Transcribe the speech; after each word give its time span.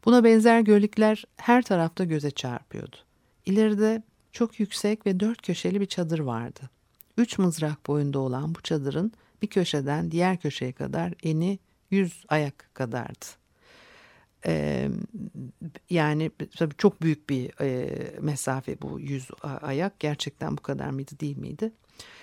Buna 0.04 0.24
benzer 0.24 0.60
gölükler 0.60 1.24
her 1.36 1.62
tarafta 1.62 2.04
göze 2.04 2.30
çarpıyordu. 2.30 2.96
İleride 3.46 4.02
çok 4.32 4.60
yüksek 4.60 5.06
ve 5.06 5.20
dört 5.20 5.42
köşeli 5.42 5.80
bir 5.80 5.86
çadır 5.86 6.18
vardı. 6.18 6.60
Üç 7.16 7.38
mızrak 7.38 7.86
boyunda 7.86 8.18
olan 8.18 8.54
bu 8.54 8.62
çadırın 8.62 9.12
bir 9.42 9.46
köşeden 9.46 10.10
diğer 10.10 10.36
köşeye 10.36 10.72
kadar 10.72 11.14
eni 11.22 11.58
yüz 11.90 12.24
ayak 12.28 12.70
kadardı. 12.74 13.26
Ee, 14.46 14.88
yani 15.90 16.30
tabii 16.56 16.74
çok 16.78 17.02
büyük 17.02 17.30
bir 17.30 17.60
e, 17.60 17.90
mesafe 18.20 18.82
bu 18.82 19.00
yüz 19.00 19.30
ayak 19.42 20.00
gerçekten 20.00 20.56
bu 20.56 20.62
kadar 20.62 20.90
mıydı 20.90 21.20
değil 21.20 21.38
miydi? 21.38 21.72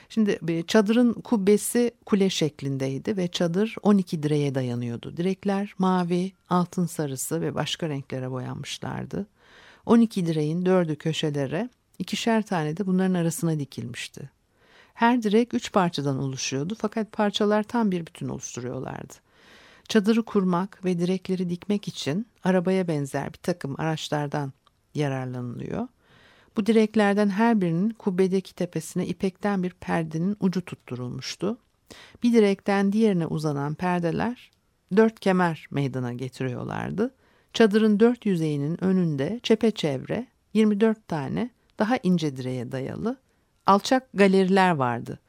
Şimdi 0.10 0.40
e, 0.48 0.64
çadırın 0.64 1.14
kubbesi 1.14 1.92
kule 2.06 2.30
şeklindeydi 2.30 3.18
ve 3.18 3.28
çadır 3.28 3.76
12 3.84 4.24
direğe 4.24 4.56
dayanıyordu. 4.56 5.18
Direkler 5.18 5.74
mavi, 5.78 6.32
altın 6.50 6.86
sarısı 6.86 7.42
ve 7.42 7.56
başka 7.56 7.90
renklere 7.90 8.32
boyanmışlardı. 8.32 9.28
12 9.86 10.26
direğin 10.26 10.66
dördü 10.66 10.96
köşelere, 10.96 11.70
ikişer 12.00 12.42
tane 12.42 12.78
de 12.78 12.88
bunların 12.88 13.14
arasına 13.14 13.60
dikilmişti. 13.60 14.30
Her 14.94 15.24
direk 15.24 15.54
üç 15.54 15.72
parçadan 15.72 16.20
oluşuyordu 16.20 16.76
fakat 16.80 17.12
parçalar 17.12 17.64
tam 17.64 17.92
bir 17.92 18.06
bütün 18.06 18.30
oluşturuyorlardı. 18.30 19.14
Çadırı 19.88 20.24
kurmak 20.24 20.86
ve 20.86 21.00
direkleri 21.00 21.50
dikmek 21.50 21.88
için 21.88 22.28
arabaya 22.44 22.88
benzer 22.88 23.34
bir 23.34 23.38
takım 23.38 23.80
araçlardan 23.80 24.54
yararlanılıyor. 24.96 25.88
Bu 26.58 26.66
direklerden 26.66 27.30
her 27.30 27.62
birinin 27.62 27.90
kubbedeki 27.90 28.56
tepesine 28.56 29.08
ipekten 29.08 29.64
bir 29.64 29.70
perdenin 29.70 30.38
ucu 30.40 30.66
tutturulmuştu. 30.66 31.58
Bir 32.24 32.34
direkten 32.34 32.92
diğerine 32.92 33.26
uzanan 33.26 33.76
perdeler 33.76 34.52
dört 34.96 35.20
kemer 35.20 35.68
meydana 35.72 36.14
getiriyorlardı. 36.14 37.14
Çadırın 37.54 38.00
dört 38.00 38.26
yüzeyinin 38.26 38.84
önünde 38.84 39.40
çepeçevre 39.44 40.28
24 40.54 41.08
tane 41.08 41.50
daha 41.80 41.98
ince 42.04 42.38
direğe 42.38 42.72
dayalı 42.72 43.18
alçak 43.66 44.08
galeriler 44.14 44.72
vardı. 44.72 45.20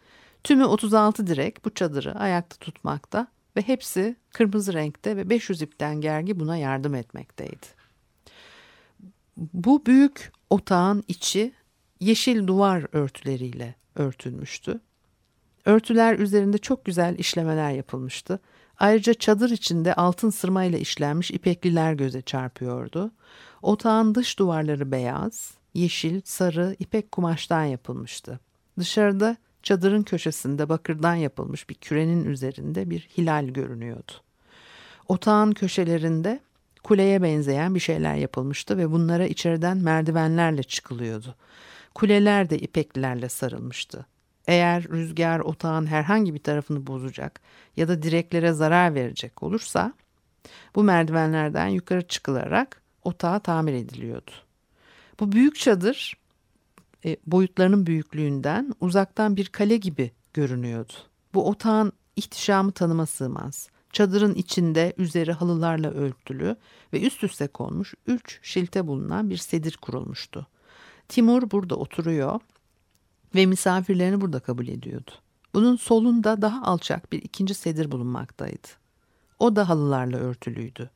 Tümü 0.45 0.65
36 0.65 1.27
direk 1.27 1.65
bu 1.65 1.75
çadırı 1.75 2.15
ayakta 2.15 2.57
tutmakta 2.57 3.27
ve 3.57 3.63
hepsi 3.63 4.17
kırmızı 4.31 4.73
renkte 4.73 5.17
ve 5.17 5.31
500 5.31 5.63
ipten 5.63 6.01
gergi 6.01 6.41
buna 6.41 6.57
yardım 6.57 6.95
etmekteydi. 6.95 7.67
Bu 9.37 9.87
büyük 9.87 10.33
otağın 10.51 11.05
içi 11.09 11.53
yeşil 12.01 12.47
duvar 12.47 12.87
örtüleriyle 12.93 13.75
örtülmüştü. 13.95 14.81
Örtüler 15.65 16.19
üzerinde 16.19 16.59
çok 16.59 16.85
güzel 16.85 17.19
işlemeler 17.19 17.71
yapılmıştı. 17.71 18.41
Ayrıca 18.79 19.15
çadır 19.15 19.51
içinde 19.51 19.95
altın 19.95 20.31
sırmayla 20.31 20.79
işlenmiş 20.79 21.31
ipekliler 21.31 21.93
göze 21.93 22.23
çarpıyordu. 22.23 23.11
Otağın 23.63 24.15
dış 24.15 24.39
duvarları 24.39 24.93
beyaz, 24.93 25.55
yeşil, 25.75 26.21
sarı 26.25 26.77
ipek 26.79 27.13
kumaştan 27.13 27.65
yapılmıştı. 27.65 28.41
Dışarıda 28.79 29.37
çadırın 29.63 30.03
köşesinde 30.03 30.69
bakırdan 30.69 31.15
yapılmış 31.15 31.71
bir 31.71 31.75
kürenin 31.75 32.25
üzerinde 32.25 32.91
bir 32.91 33.09
hilal 33.19 33.47
görünüyordu. 33.49 34.13
Otağın 35.09 35.53
köşelerinde 35.53 36.41
kuleye 36.87 37.23
benzeyen 37.23 37.75
bir 37.75 37.81
şeyler 37.81 38.15
yapılmıştı 38.15 38.79
ve 38.79 38.91
bunlara 38.91 39.27
içeriden 39.27 39.77
merdivenlerle 39.77 40.63
çıkılıyordu. 40.63 41.35
Kuleler 41.95 42.51
de 42.51 42.59
ipeklilerle 42.59 43.29
sarılmıştı. 43.29 44.07
Eğer 44.47 44.89
rüzgar 44.89 45.41
otağın 45.41 45.87
herhangi 45.87 46.35
bir 46.35 46.39
tarafını 46.39 46.87
bozacak 46.87 47.41
ya 47.77 47.89
da 47.89 48.03
direklere 48.03 48.53
zarar 48.53 48.95
verecek 48.95 49.43
olursa 49.43 49.93
bu 50.75 50.83
merdivenlerden 50.83 51.69
yukarı 51.69 52.07
çıkılarak 52.07 52.83
otağa 53.05 53.39
tamir 53.39 53.73
ediliyordu. 53.73 54.31
Bu 55.21 55.33
büyük 55.33 55.57
çadır 55.57 56.17
e, 57.05 57.17
boyutlarının 57.27 57.87
büyüklüğünden 57.87 58.73
uzaktan 58.81 59.37
bir 59.37 59.47
kale 59.47 59.77
gibi 59.77 60.11
görünüyordu. 60.35 60.93
Bu 61.35 61.49
otağın 61.49 61.93
ihtişamı 62.17 62.73
tanıma 62.73 63.07
sığmaz. 63.07 63.69
Çadırın 63.97 64.35
içinde 64.35 64.93
üzeri 64.99 65.33
halılarla 65.33 65.91
örtülü 65.91 66.57
ve 66.93 67.01
üst 67.01 67.25
üste 67.25 67.47
konmuş 67.47 67.95
üç 68.07 68.39
şilte 68.43 68.87
bulunan 68.87 69.31
bir 69.31 69.37
sedir 69.37 69.77
kurulmuştu. 69.77 70.47
Timur 71.09 71.51
burada 71.51 71.77
oturuyor 71.77 72.41
ve 73.35 73.47
misafirlerini 73.47 74.21
burada 74.21 74.41
kabul 74.41 74.69
ediyordu. 74.69 75.11
Bunun 75.55 75.77
solunda 75.77 76.43
daha 76.43 76.63
alçak 76.63 77.13
bir 77.13 77.23
ikinci 77.23 77.55
sedir 77.55 77.93
bulunmaktaydı. 77.93 78.69
O 79.39 79.57
da 79.57 79.69
halılarla 79.69 80.17
örtülüydü. 80.17 80.91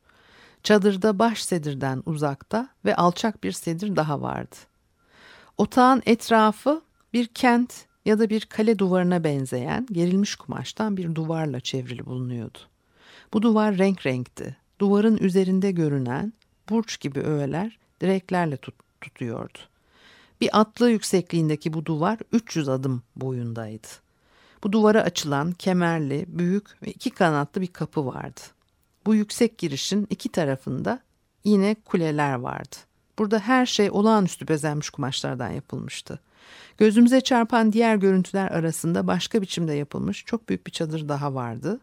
Çadırda 0.62 1.19
baş 1.19 1.44
sedirden 1.44 2.02
uzakta 2.06 2.69
ve 2.85 2.97
alçak 2.97 3.44
bir 3.44 3.52
sedir 3.52 3.97
daha 3.97 4.23
vardı. 4.23 4.56
Otağın 5.58 6.02
etrafı 6.06 6.82
bir 7.12 7.26
kent 7.26 7.87
ya 8.05 8.19
da 8.19 8.31
bir 8.31 8.41
kale 8.47 8.79
duvarına 8.79 9.25
benzeyen 9.25 9.87
gerilmiş 9.93 10.37
kumaştan 10.37 10.97
bir 10.97 11.14
duvarla 11.14 11.61
çevrili 11.61 12.06
bulunuyordu. 12.06 12.70
Bu 13.32 13.43
duvar 13.43 13.79
renk 13.79 14.06
renkti. 14.06 14.56
Duvarın 14.79 15.17
üzerinde 15.17 15.71
görünen 15.71 16.32
burç 16.69 17.00
gibi 17.00 17.21
öğeler 17.21 17.79
direklerle 18.00 18.56
tut 18.56 18.75
tutuyordu. 19.00 19.59
Bir 20.41 20.61
atlı 20.61 20.91
yüksekliğindeki 20.91 21.73
bu 21.73 21.87
duvar 21.87 22.19
300 22.32 22.69
adım 22.69 23.03
boyundaydı. 23.17 23.88
Bu 24.65 24.73
duvara 24.73 25.03
açılan 25.03 25.53
kemerli, 25.53 26.25
büyük 26.29 26.82
ve 26.82 26.91
iki 26.91 27.11
kanatlı 27.11 27.61
bir 27.61 27.67
kapı 27.67 28.06
vardı. 28.06 28.41
Bu 29.06 29.15
yüksek 29.15 29.59
girişin 29.59 30.06
iki 30.11 30.29
tarafında 30.29 31.00
yine 31.44 31.76
kuleler 31.85 32.35
vardı. 32.35 32.76
Burada 33.19 33.38
her 33.38 33.67
şey 33.67 33.91
olağanüstü 33.91 34.49
bezenmiş 34.49 34.91
kumaşlardan 34.91 35.50
yapılmıştı. 35.50 36.21
Gözümüze 36.79 37.21
çarpan 37.21 37.73
diğer 37.73 37.97
görüntüler 37.97 38.50
arasında 38.50 39.06
başka 39.06 39.43
biçimde 39.43 39.73
yapılmış 39.73 40.25
çok 40.25 40.49
büyük 40.49 40.67
bir 40.67 40.73
çadır 40.73 41.09
daha 41.09 41.35
vardı. 41.35 41.81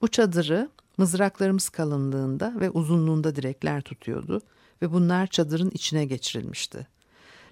Bu 0.00 0.08
çadırı 0.08 0.68
mızraklarımız 0.98 1.68
kalınlığında 1.68 2.54
ve 2.60 2.70
uzunluğunda 2.70 3.36
direkler 3.36 3.80
tutuyordu 3.80 4.40
ve 4.82 4.92
bunlar 4.92 5.26
çadırın 5.26 5.70
içine 5.70 6.04
geçirilmişti. 6.04 6.86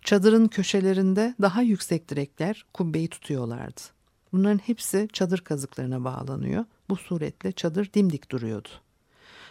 Çadırın 0.05 0.49
köşelerinde 0.49 1.35
daha 1.41 1.63
yüksek 1.63 2.09
direkler 2.09 2.65
kubbeyi 2.75 3.09
tutuyorlardı. 3.09 3.81
Bunların 4.33 4.59
hepsi 4.59 5.09
çadır 5.13 5.41
kazıklarına 5.41 6.05
bağlanıyor. 6.05 6.65
Bu 6.89 6.97
suretle 6.97 7.53
çadır 7.53 7.93
dimdik 7.95 8.31
duruyordu. 8.31 8.69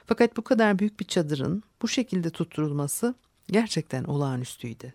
Fakat 0.06 0.38
bu 0.38 0.42
kadar 0.42 0.80
büyük 0.80 1.00
bir 1.00 1.06
çadırın 1.06 1.64
bu 1.82 1.88
şekilde 1.88 2.30
tutturulması 2.30 3.16
gerçekten 3.48 4.04
olağanüstüydü. 4.04 4.94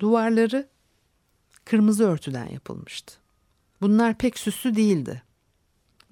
Duvarları 0.00 0.68
kırmızı 1.64 2.04
örtüden 2.04 2.46
yapılmıştı. 2.46 3.14
Bunlar 3.80 4.18
pek 4.18 4.38
süslü 4.38 4.76
değildi. 4.76 5.22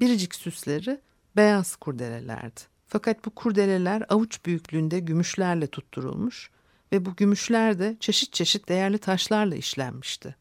Biricik 0.01 0.35
süsleri 0.35 1.01
beyaz 1.37 1.77
kurdelelerdi. 1.77 2.61
Fakat 2.87 3.25
bu 3.25 3.31
kurdeleler 3.31 4.03
avuç 4.09 4.45
büyüklüğünde 4.45 5.01
gümüşlerle 5.01 5.67
tutturulmuş 5.67 6.51
ve 6.93 7.05
bu 7.05 7.17
gümüşler 7.17 7.79
de 7.79 7.97
çeşit 8.01 8.33
çeşit 8.33 8.69
değerli 8.69 8.99
taşlarla 8.99 9.55
işlenmişti. 9.55 10.37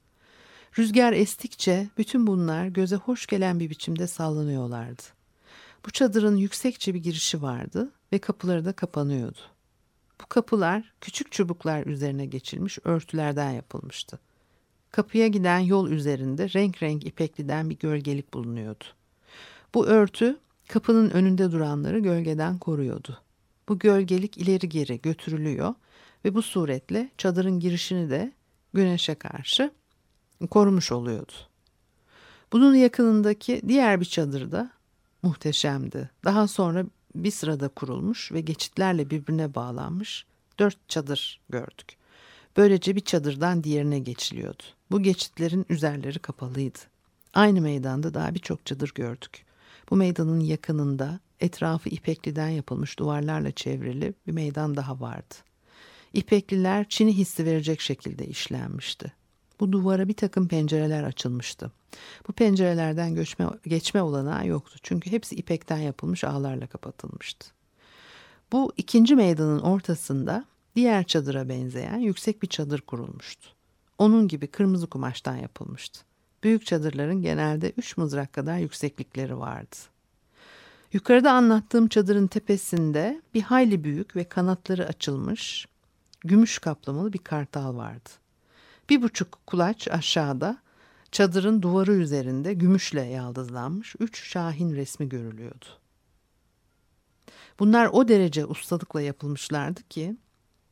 Rüzgar 0.80 1.14
estikçe 1.14 1.88
bütün 1.98 2.28
bunlar 2.28 2.68
göze 2.68 2.96
hoş 2.96 3.28
gelen 3.28 3.60
bir 3.60 3.70
biçimde 3.70 4.08
sallanıyorlardı. 4.08 5.04
Bu 5.86 5.92
çadırın 5.92 6.36
yüksekçe 6.36 6.94
bir 6.94 7.04
girişi 7.04 7.42
vardı 7.42 7.92
ve 8.14 8.20
kapıları 8.20 8.66
da 8.66 8.74
kapanıyordu. 8.74 9.40
Bu 10.22 10.26
kapılar 10.26 10.94
küçük 11.02 11.32
çubuklar 11.32 11.86
üzerine 11.86 12.26
geçilmiş 12.26 12.80
örtülerden 12.84 13.52
yapılmıştı. 13.52 14.20
Kapıya 14.92 15.28
giden 15.28 15.60
yol 15.60 15.90
üzerinde 15.90 16.50
renk 16.54 16.84
renk 16.84 17.06
ipekliden 17.06 17.70
bir 17.70 17.78
gölgelik 17.80 18.34
bulunuyordu. 18.34 18.84
Bu 19.74 19.88
örtü 19.88 20.40
kapının 20.68 21.10
önünde 21.10 21.52
duranları 21.52 22.00
gölgeden 22.00 22.58
koruyordu. 22.58 23.18
Bu 23.70 23.80
gölgelik 23.80 24.38
ileri 24.38 24.70
geri 24.70 25.02
götürülüyor 25.02 25.74
ve 26.26 26.36
bu 26.36 26.42
suretle 26.42 27.10
çadırın 27.18 27.60
girişini 27.60 28.10
de 28.10 28.34
güneşe 28.74 29.16
karşı 29.16 29.72
korumuş 30.50 30.92
oluyordu. 30.92 31.34
Bunun 32.54 32.76
yakınındaki 32.76 33.62
diğer 33.68 34.00
bir 34.00 34.06
çadır 34.06 34.52
da 34.52 34.72
muhteşemdi. 35.24 36.10
Daha 36.24 36.48
sonra 36.48 36.86
bir 37.16 37.32
sırada 37.32 37.68
kurulmuş 37.68 38.32
ve 38.32 38.42
geçitlerle 38.42 39.10
birbirine 39.10 39.56
bağlanmış 39.56 40.26
dört 40.60 40.90
çadır 40.90 41.42
gördük. 41.50 41.98
Böylece 42.58 42.96
bir 42.96 43.02
çadırdan 43.02 43.64
diğerine 43.64 44.00
geçiliyordu. 44.00 44.64
Bu 44.92 45.02
geçitlerin 45.04 45.66
üzerleri 45.70 46.20
kapalıydı. 46.20 46.80
Aynı 47.34 47.62
meydanda 47.62 48.14
daha 48.14 48.36
birçok 48.36 48.66
çadır 48.66 48.92
gördük. 48.96 49.46
Bu 49.90 49.96
meydanın 49.96 50.40
yakınında 50.40 51.20
etrafı 51.40 51.90
ipekliden 51.90 52.50
yapılmış 52.50 53.00
duvarlarla 53.00 53.52
çevrili 53.52 54.14
bir 54.28 54.32
meydan 54.32 54.76
daha 54.76 55.00
vardı. 55.00 55.36
İpekliler 56.14 56.90
Çin'i 56.90 57.18
hissi 57.18 57.46
verecek 57.46 57.82
şekilde 57.82 58.28
işlenmişti. 58.28 59.14
Bu 59.60 59.72
duvara 59.72 60.08
bir 60.08 60.14
takım 60.14 60.48
pencereler 60.48 61.04
açılmıştı. 61.04 61.72
Bu 62.28 62.34
pencerelerden 62.34 63.16
göçme, 63.16 63.50
geçme 63.66 64.02
olanağı 64.02 64.48
yoktu. 64.48 64.80
Çünkü 64.84 65.12
hepsi 65.12 65.36
ipekten 65.36 65.78
yapılmış 65.78 66.24
ağlarla 66.24 66.68
kapatılmıştı. 66.68 67.48
Bu 68.52 68.74
ikinci 68.78 69.16
meydanın 69.16 69.60
ortasında 69.60 70.46
diğer 70.76 71.04
çadıra 71.04 71.50
benzeyen 71.50 71.98
yüksek 71.98 72.42
bir 72.42 72.48
çadır 72.48 72.82
kurulmuştu. 72.82 73.50
Onun 73.98 74.28
gibi 74.28 74.48
kırmızı 74.48 74.88
kumaştan 74.88 75.36
yapılmıştı. 75.36 76.00
Büyük 76.46 76.66
çadırların 76.66 77.22
genelde 77.22 77.74
üç 77.78 77.98
mızrak 77.98 78.34
kadar 78.34 78.58
yükseklikleri 78.58 79.38
vardı. 79.38 79.76
Yukarıda 80.94 81.32
anlattığım 81.32 81.88
çadırın 81.88 82.28
tepesinde 82.28 83.22
bir 83.34 83.42
hayli 83.42 83.84
büyük 83.84 84.16
ve 84.16 84.24
kanatları 84.24 84.88
açılmış, 84.88 85.68
gümüş 86.22 86.60
kaplamalı 86.60 87.14
bir 87.14 87.20
kartal 87.20 87.76
vardı. 87.76 88.10
Bir 88.90 89.02
buçuk 89.02 89.48
kulaç 89.48 89.88
aşağıda 89.88 90.58
çadırın 91.12 91.62
duvarı 91.62 91.94
üzerinde 91.94 92.54
gümüşle 92.54 93.02
yaldızlanmış 93.02 93.96
üç 94.00 94.24
şahin 94.24 94.76
resmi 94.76 95.10
görülüyordu. 95.10 95.66
Bunlar 97.60 97.90
o 97.92 98.08
derece 98.08 98.46
ustalıkla 98.46 99.02
yapılmışlardı 99.02 99.84
ki 99.90 100.18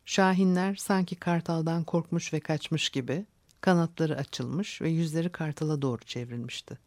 şahinler 0.06 0.76
sanki 0.76 1.16
kartaldan 1.16 1.84
korkmuş 1.84 2.34
ve 2.34 2.40
kaçmış 2.40 2.90
gibi 2.90 3.26
kanatları 3.64 4.18
açılmış 4.18 4.82
ve 4.82 4.90
yüzleri 4.90 5.30
kartala 5.30 5.82
doğru 5.82 6.04
çevrilmişti. 6.04 6.78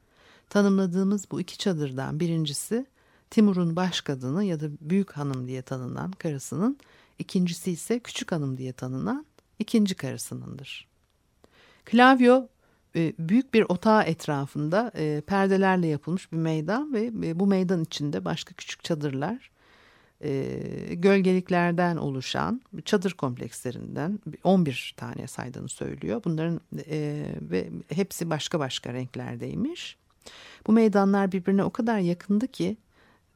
Tanımladığımız 0.50 1.30
bu 1.30 1.40
iki 1.40 1.58
çadırdan 1.58 2.20
birincisi 2.20 2.86
Timur'un 3.30 3.76
baş 3.76 4.00
kadını 4.00 4.44
ya 4.44 4.60
da 4.60 4.66
büyük 4.80 5.12
hanım 5.12 5.46
diye 5.46 5.62
tanınan 5.62 6.10
karısının, 6.10 6.78
ikincisi 7.18 7.72
ise 7.72 7.98
küçük 7.98 8.32
hanım 8.32 8.58
diye 8.58 8.72
tanınan 8.72 9.26
ikinci 9.58 9.94
karısınındır. 9.94 10.86
Klavyo 11.84 12.46
e, 12.96 13.12
büyük 13.18 13.54
bir 13.54 13.62
otağı 13.68 14.02
etrafında 14.02 14.92
e, 14.94 15.20
perdelerle 15.26 15.86
yapılmış 15.86 16.32
bir 16.32 16.36
meydan 16.36 16.94
ve 16.94 17.04
e, 17.04 17.38
bu 17.40 17.46
meydan 17.46 17.82
içinde 17.82 18.24
başka 18.24 18.54
küçük 18.54 18.84
çadırlar, 18.84 19.50
gölgeliklerden 20.90 21.96
oluşan 21.96 22.62
çadır 22.84 23.12
komplekslerinden 23.12 24.18
11 24.44 24.94
tane 24.96 25.26
saydığını 25.26 25.68
söylüyor. 25.68 26.22
Bunların 26.24 26.60
ve 27.40 27.70
hepsi 27.88 28.30
başka 28.30 28.58
başka 28.58 28.92
renklerdeymiş. 28.92 29.96
Bu 30.66 30.72
meydanlar 30.72 31.32
birbirine 31.32 31.64
o 31.64 31.70
kadar 31.70 31.98
yakındı 31.98 32.48
ki 32.48 32.76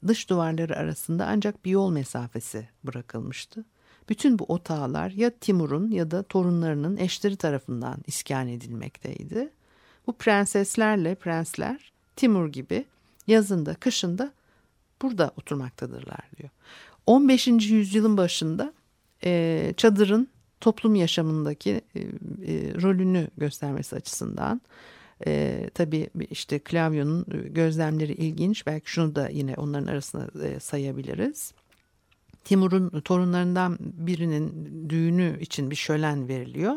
dış 0.06 0.30
duvarları 0.30 0.76
arasında 0.76 1.26
ancak 1.26 1.64
bir 1.64 1.70
yol 1.70 1.90
mesafesi 1.90 2.68
bırakılmıştı. 2.84 3.64
Bütün 4.08 4.38
bu 4.38 4.44
otağlar 4.44 5.10
ya 5.10 5.30
Timur'un 5.30 5.90
ya 5.90 6.10
da 6.10 6.22
torunlarının 6.22 6.96
eşleri 6.96 7.36
tarafından 7.36 7.98
iskan 8.06 8.48
edilmekteydi. 8.48 9.50
Bu 10.06 10.12
prenseslerle 10.12 11.14
prensler 11.14 11.92
Timur 12.16 12.48
gibi 12.48 12.84
yazında 13.26 13.74
kışında 13.74 14.32
burada 15.02 15.32
oturmaktadırlar 15.36 16.30
diyor. 16.38 16.50
15. 17.06 17.46
yüzyılın 17.46 18.16
başında 18.16 18.72
e, 19.24 19.74
çadırın 19.76 20.28
toplum 20.60 20.94
yaşamındaki 20.94 21.70
e, 21.94 22.00
e, 22.00 22.04
rolünü 22.82 23.28
göstermesi 23.36 23.96
açısından 23.96 24.60
e, 25.26 25.70
tabii 25.74 26.10
işte 26.30 26.58
klavyonun 26.58 27.26
gözlemleri 27.50 28.12
ilginç. 28.12 28.66
Belki 28.66 28.90
şunu 28.90 29.14
da 29.14 29.28
yine 29.28 29.54
onların 29.54 29.86
arasına 29.86 30.44
e, 30.44 30.60
sayabiliriz. 30.60 31.52
Timur'un 32.44 33.00
torunlarından 33.00 33.78
birinin 33.80 34.66
düğünü 34.88 35.40
için 35.40 35.70
bir 35.70 35.76
şölen 35.76 36.28
veriliyor. 36.28 36.74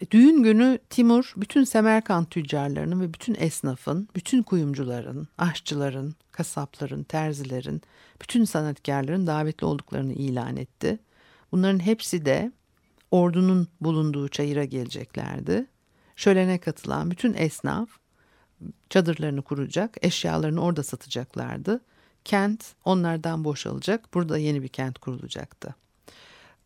E, 0.00 0.10
düğün 0.10 0.42
günü 0.42 0.78
Timur 0.90 1.32
bütün 1.36 1.64
Semerkant 1.64 2.30
tüccarlarının 2.30 3.00
ve 3.00 3.14
bütün 3.14 3.34
esnafın, 3.34 4.08
bütün 4.16 4.42
kuyumcuların, 4.42 5.28
aşçıların, 5.38 6.14
kasapların, 6.32 7.02
terzilerin, 7.02 7.82
bütün 8.22 8.44
sanatkarların 8.44 9.26
davetli 9.26 9.64
olduklarını 9.64 10.12
ilan 10.12 10.56
etti. 10.56 10.98
Bunların 11.52 11.78
hepsi 11.78 12.24
de 12.24 12.52
ordunun 13.10 13.68
bulunduğu 13.80 14.28
çayıra 14.28 14.64
geleceklerdi. 14.64 15.66
Şölene 16.16 16.58
katılan 16.58 17.10
bütün 17.10 17.34
esnaf 17.34 17.88
çadırlarını 18.90 19.42
kuracak, 19.42 19.96
eşyalarını 20.02 20.60
orada 20.60 20.82
satacaklardı 20.82 21.80
kent 22.24 22.74
onlardan 22.84 23.44
boşalacak. 23.44 24.14
Burada 24.14 24.38
yeni 24.38 24.62
bir 24.62 24.68
kent 24.68 24.98
kurulacaktı. 24.98 25.74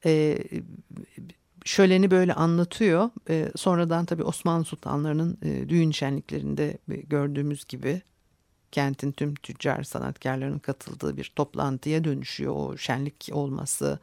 Ee, 0.05 0.39
şöleni 1.65 2.11
böyle 2.11 2.35
anlatıyor. 2.35 3.11
Ee, 3.31 3.49
sonradan 3.57 4.05
tabii 4.05 4.23
Osmanlı 4.23 4.65
sultanlarının 4.65 5.39
e, 5.43 5.69
düğün 5.69 5.91
şenliklerinde 5.91 6.79
gördüğümüz 6.89 7.65
gibi 7.65 8.03
kentin 8.73 9.13
tüm 9.13 9.35
tüccar 9.35 9.83
sanatkarlarının 9.83 10.59
katıldığı 10.59 11.17
bir 11.17 11.33
toplantıya 11.37 12.05
dönüşüyor 12.05 12.55
o 12.57 12.77
şenlik 12.77 13.31
olması. 13.33 13.99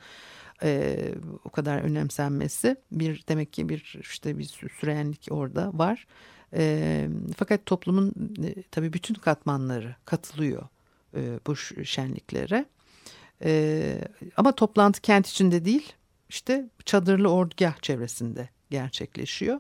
e, 0.63 0.97
o 1.45 1.49
kadar 1.49 1.79
önemsenmesi. 1.81 2.75
Bir 2.91 3.23
demek 3.29 3.53
ki 3.53 3.69
bir 3.69 3.97
işte 4.01 4.37
bir 4.37 4.43
sürenlik 4.79 5.27
orada 5.31 5.71
var. 5.73 6.07
E, 6.53 7.09
fakat 7.37 7.65
toplumun 7.65 8.13
e, 8.43 8.63
tabii 8.71 8.93
bütün 8.93 9.13
katmanları 9.15 9.95
katılıyor 10.05 10.63
e, 11.15 11.39
bu 11.47 11.55
şenliklere. 11.85 12.65
E, 13.43 14.01
ama 14.37 14.51
toplantı 14.51 15.01
kent 15.01 15.27
içinde 15.27 15.65
değil, 15.65 15.93
işte 16.29 16.69
çadırlı 16.85 17.31
ordugah 17.31 17.81
çevresinde 17.81 18.49
gerçekleşiyor. 18.69 19.59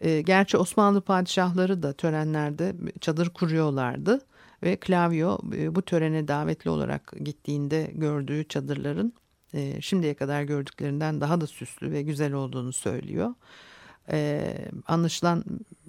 E, 0.00 0.20
gerçi 0.20 0.56
Osmanlı 0.56 1.00
padişahları 1.00 1.82
da 1.82 1.92
törenlerde 1.92 2.74
çadır 3.00 3.30
kuruyorlardı 3.30 4.20
ve 4.62 4.76
Klavyo 4.76 5.38
e, 5.54 5.74
bu 5.74 5.82
törene 5.82 6.28
davetli 6.28 6.70
olarak 6.70 7.12
gittiğinde 7.20 7.90
gördüğü 7.94 8.48
çadırların 8.48 9.12
e, 9.54 9.80
şimdiye 9.80 10.14
kadar 10.14 10.42
gördüklerinden 10.42 11.20
daha 11.20 11.40
da 11.40 11.46
süslü 11.46 11.92
ve 11.92 12.02
güzel 12.02 12.32
olduğunu 12.32 12.72
söylüyor. 12.72 13.34
E, 14.12 14.54
anlaşılan 14.86 15.44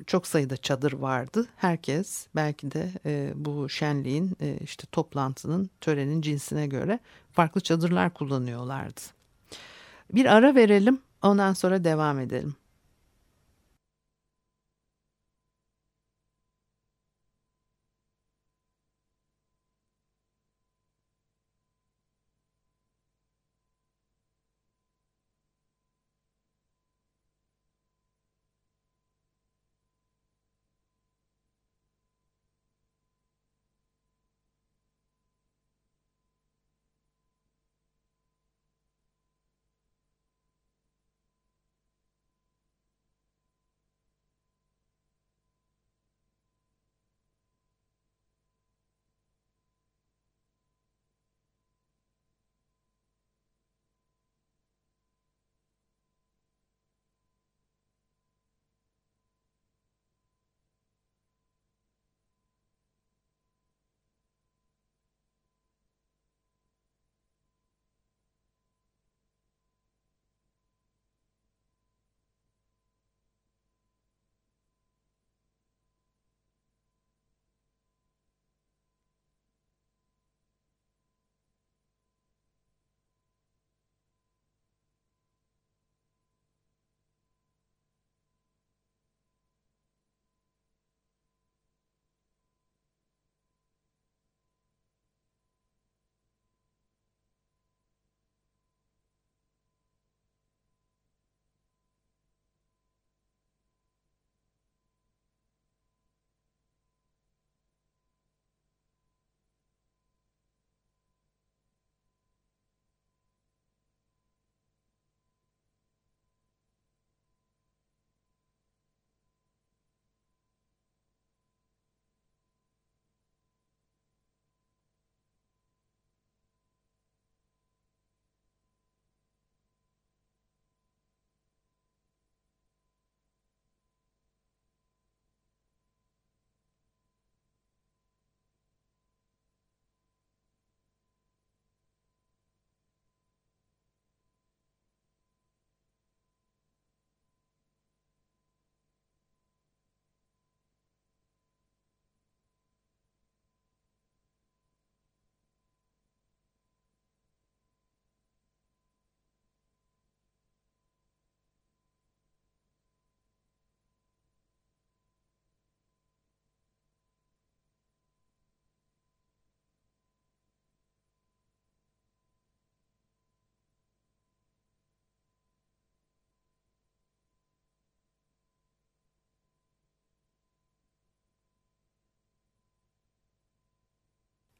çok 0.07 0.27
sayıda 0.27 0.57
çadır 0.57 0.93
vardı. 0.93 1.47
Herkes 1.55 2.27
belki 2.35 2.71
de 2.71 2.89
e, 3.05 3.31
bu 3.35 3.69
şenliğin 3.69 4.37
e, 4.41 4.57
işte 4.63 4.87
toplantının 4.91 5.69
törenin 5.81 6.21
cinsine 6.21 6.67
göre 6.67 6.99
farklı 7.31 7.61
çadırlar 7.61 8.13
kullanıyorlardı. 8.13 9.01
Bir 10.13 10.25
ara 10.25 10.55
verelim 10.55 10.99
ondan 11.21 11.53
sonra 11.53 11.83
devam 11.83 12.19
edelim. 12.19 12.55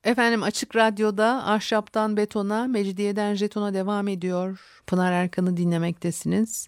Efendim 0.03 0.43
Açık 0.43 0.75
Radyo'da 0.75 1.46
Ahşaptan 1.46 2.17
Betona, 2.17 2.67
Mecidiyeden 2.67 3.34
Jeton'a 3.36 3.74
devam 3.74 4.08
ediyor. 4.08 4.60
Pınar 4.88 5.12
Erkan'ı 5.12 5.58
dinlemektesiniz. 5.58 6.67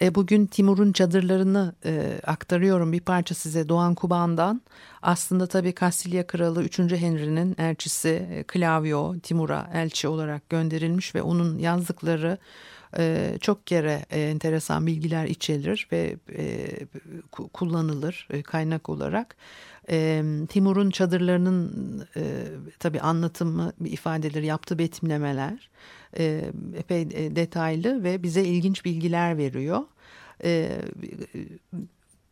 E, 0.00 0.14
bugün 0.14 0.46
Timur'un 0.46 0.92
çadırlarını 0.92 1.74
e, 1.84 2.20
aktarıyorum 2.26 2.92
bir 2.92 3.00
parça 3.00 3.34
size 3.34 3.68
Doğan 3.68 3.94
Kuban'dan. 3.94 4.62
Aslında 5.02 5.46
tabii 5.46 5.72
Kastilya 5.72 6.26
Kralı 6.26 6.62
3. 6.62 6.78
Henry'nin 6.78 7.56
elçisi 7.58 8.08
e, 8.08 8.42
Klavio 8.42 9.18
Timur'a 9.18 9.70
elçi 9.74 10.08
olarak 10.08 10.48
gönderilmiş 10.48 11.14
ve 11.14 11.22
onun 11.22 11.58
yazdıkları 11.58 12.38
e, 12.98 13.38
çok 13.40 13.66
kere 13.66 14.06
e, 14.10 14.20
enteresan 14.20 14.86
bilgiler 14.86 15.26
içerir 15.26 15.88
ve 15.92 16.16
e, 16.36 16.68
kullanılır 17.52 18.28
kaynak 18.44 18.88
olarak. 18.88 19.36
Timur'un 20.48 20.90
çadırlarının 20.90 22.06
tabii 22.78 23.00
anlatımı, 23.00 23.72
ifadeleri, 23.84 24.46
yaptığı 24.46 24.78
betimlemeler 24.78 25.70
epey 26.76 27.10
detaylı 27.10 28.04
ve 28.04 28.22
bize 28.22 28.42
ilginç 28.44 28.84
bilgiler 28.84 29.38
veriyor. 29.38 29.80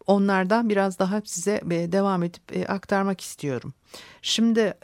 Onlardan 0.07 0.69
biraz 0.69 0.99
daha 0.99 1.23
size 1.25 1.61
devam 1.93 2.23
edip 2.23 2.71
aktarmak 2.71 3.21
istiyorum. 3.21 3.75
Şimdi 4.23 4.75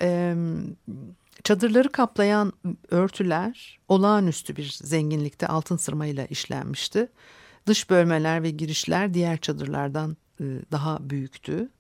çadırları 1.45 1.89
kaplayan 1.89 2.53
örtüler 2.91 3.79
olağanüstü 3.89 4.57
bir 4.57 4.79
zenginlikte 4.83 5.47
altın 5.47 5.77
sırmayla 5.77 6.27
işlenmişti. 6.27 7.09
Dış 7.67 7.91
bölmeler 7.91 8.43
ve 8.43 8.51
girişler 8.51 9.15
diğer 9.15 9.37
çadırlardan 9.41 10.17
e, 10.41 10.45
daha 10.73 11.11
büyüktü. 11.11 11.71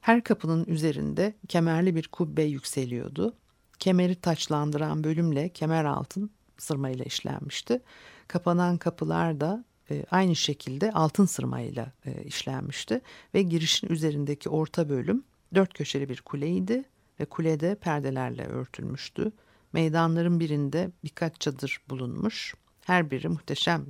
Her 0.00 0.24
kapının 0.24 0.64
üzerinde 0.64 1.34
kemerli 1.48 1.96
bir 1.96 2.08
kubbe 2.08 2.42
yükseliyordu. 2.42 3.34
Kemeri 3.78 4.14
taçlandıran 4.14 5.04
bölümle 5.04 5.48
kemer 5.48 5.84
altın 5.84 6.30
sırmayla 6.58 7.04
işlenmişti. 7.04 7.80
Kapanan 8.28 8.76
kapılar 8.76 9.40
da 9.40 9.64
e, 9.90 10.04
aynı 10.10 10.36
şekilde 10.36 10.92
altın 10.92 11.26
sırmayla 11.26 11.92
e, 12.06 12.24
işlenmişti 12.24 13.00
ve 13.34 13.42
girişin 13.42 13.88
üzerindeki 13.88 14.48
orta 14.48 14.88
bölüm 14.88 15.24
dört 15.54 15.74
köşeli 15.74 16.08
bir 16.08 16.20
kuleydi 16.20 16.84
ve 17.20 17.24
kulede 17.24 17.74
perdelerle 17.74 18.46
örtülmüştü. 18.46 19.32
Meydanların 19.72 20.40
birinde 20.40 20.90
birkaç 21.04 21.40
çadır 21.40 21.80
bulunmuş. 21.90 22.54
Her 22.84 23.10
biri 23.10 23.28
muhteşem 23.28 23.86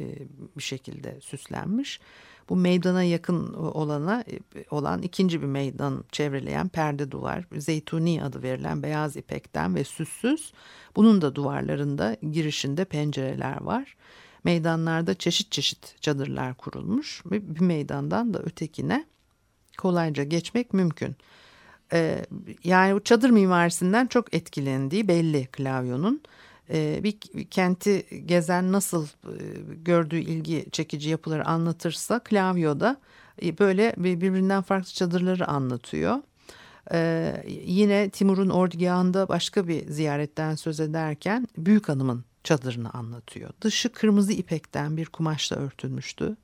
e, 0.00 0.28
bir 0.56 0.62
şekilde 0.62 1.20
süslenmiş. 1.20 2.00
Bu 2.48 2.56
meydana 2.56 3.02
yakın 3.02 3.52
olana 3.54 4.24
e, 4.30 4.64
olan 4.70 5.02
ikinci 5.02 5.42
bir 5.42 5.46
meydan 5.46 6.04
çevreleyen 6.12 6.68
perde 6.68 7.10
duvar, 7.10 7.44
zeytuni 7.56 8.24
adı 8.24 8.42
verilen 8.42 8.82
beyaz 8.82 9.16
ipekten 9.16 9.74
ve 9.74 9.84
süssüz. 9.84 10.52
Bunun 10.96 11.22
da 11.22 11.34
duvarlarında 11.34 12.16
girişinde 12.32 12.84
pencereler 12.84 13.60
var. 13.60 13.96
Meydanlarda 14.44 15.14
çeşit 15.14 15.52
çeşit 15.52 16.02
çadırlar 16.02 16.54
kurulmuş 16.54 17.22
bir 17.24 17.60
meydandan 17.60 18.34
da 18.34 18.38
ötekine 18.42 19.06
kolayca 19.78 20.24
geçmek 20.24 20.72
mümkün. 20.72 21.16
Ee, 21.92 22.24
yani 22.64 22.94
bu 22.94 23.04
çadır 23.04 23.30
mimarisinden 23.30 24.06
çok 24.06 24.34
etkilendiği 24.34 25.08
belli 25.08 25.46
klavyonun. 25.46 26.22
Ee, 26.70 27.00
bir, 27.02 27.44
kenti 27.50 28.06
gezen 28.26 28.72
nasıl 28.72 29.06
e, 29.06 29.34
gördüğü 29.84 30.18
ilgi 30.18 30.66
çekici 30.72 31.10
yapıları 31.10 31.46
anlatırsa 31.46 32.18
Klavyo'da 32.18 32.96
e, 33.42 33.58
böyle 33.58 33.94
birbirinden 33.96 34.62
farklı 34.62 34.92
çadırları 34.92 35.48
anlatıyor. 35.48 36.16
Ee, 36.92 37.44
yine 37.46 38.10
Timur'un 38.10 38.48
ordugahında 38.48 39.28
başka 39.28 39.68
bir 39.68 39.88
ziyaretten 39.88 40.54
söz 40.54 40.80
ederken 40.80 41.48
Büyük 41.56 41.88
Hanım'ın 41.88 42.24
çadırını 42.44 42.90
anlatıyor. 42.90 43.50
Dışı 43.60 43.92
kırmızı 43.92 44.32
ipekten 44.32 44.96
bir 44.96 45.06
kumaşla 45.06 45.56
örtülmüştü. 45.56 46.36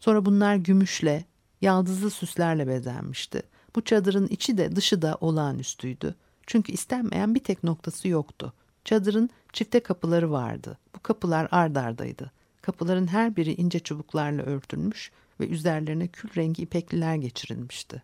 Sonra 0.00 0.24
bunlar 0.24 0.56
gümüşle, 0.56 1.24
yaldızlı 1.60 2.10
süslerle 2.10 2.68
bezenmişti. 2.68 3.42
Bu 3.76 3.84
çadırın 3.84 4.26
içi 4.26 4.58
de 4.58 4.76
dışı 4.76 5.02
da 5.02 5.18
olağanüstüydü. 5.20 6.14
Çünkü 6.46 6.72
istenmeyen 6.72 7.34
bir 7.34 7.40
tek 7.40 7.64
noktası 7.64 8.08
yoktu. 8.08 8.52
Çadırın 8.84 9.30
çifte 9.52 9.80
kapıları 9.80 10.30
vardı. 10.30 10.78
Bu 10.94 11.00
kapılar 11.00 11.48
ard 11.50 11.76
ardaydı. 11.76 12.32
Kapıların 12.62 13.06
her 13.06 13.36
biri 13.36 13.54
ince 13.54 13.78
çubuklarla 13.78 14.42
örtülmüş 14.42 15.10
ve 15.40 15.48
üzerlerine 15.48 16.08
kül 16.08 16.36
rengi 16.36 16.62
ipekliler 16.62 17.16
geçirilmişti. 17.16 18.02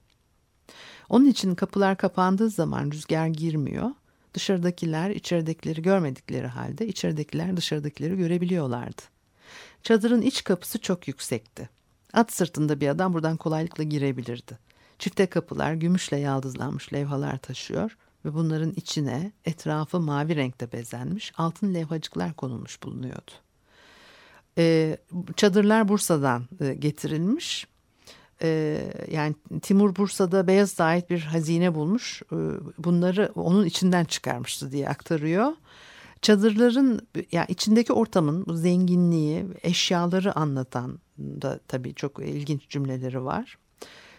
Onun 1.09 1.27
için 1.27 1.55
kapılar 1.55 1.97
kapandığı 1.97 2.51
zaman 2.51 2.91
rüzgar 2.91 3.27
girmiyor. 3.27 3.91
Dışarıdakiler 4.35 5.11
içeridekileri 5.11 5.83
görmedikleri 5.83 6.47
halde 6.47 6.87
içeridekiler 6.87 7.57
dışarıdakileri 7.57 8.17
görebiliyorlardı. 8.17 9.03
Çadırın 9.83 10.23
iç 10.23 10.45
kapısı 10.45 10.81
çok 10.81 11.09
yüksekti. 11.09 11.69
At 12.13 12.33
sırtında 12.33 12.81
bir 12.81 12.89
adam 12.89 13.13
buradan 13.13 13.37
kolaylıkla 13.37 13.85
girebilirdi. 13.85 14.59
Çifte 15.03 15.27
kapılar 15.27 15.75
gümüşle 15.75 16.17
yaldızlanmış 16.17 16.93
levhalar 16.93 17.39
taşıyor 17.39 17.97
ve 18.25 18.35
bunların 18.35 18.73
içine 18.77 19.33
etrafı 19.45 20.01
mavi 20.01 20.37
renkte 20.37 20.73
bezenmiş 20.73 21.33
altın 21.37 21.75
levhacıklar 21.75 22.35
konulmuş 22.35 22.83
bulunuyordu. 22.83 23.31
Ee, 24.59 24.97
çadırlar 25.37 25.89
Bursa'dan 25.89 26.45
e, 26.61 26.75
getirilmiş. 26.75 27.67
Ee, 28.43 28.93
yani 29.11 29.35
Timur 29.63 29.97
Bursa'da 29.97 30.47
Beyazıt'a 30.47 30.85
ait 30.85 31.11
bir 31.11 31.21
hazine 31.21 31.75
bulmuş. 31.75 32.23
Ee, 32.33 32.37
bunları 32.79 33.33
onun 33.35 33.65
içinden 33.65 34.05
çıkarmıştı 34.05 34.73
diye 34.73 34.89
aktarıyor. 34.89 35.53
Çadırların 36.23 37.09
yani 37.33 37.47
içindeki 37.49 37.93
ortamın 37.93 38.47
bu 38.47 38.57
zenginliği, 38.57 39.47
eşyaları 39.63 40.37
anlatan 40.37 40.99
da 41.19 41.61
tabii 41.69 41.95
çok 41.95 42.19
ilginç 42.19 42.69
cümleleri 42.69 43.25
var. 43.25 43.59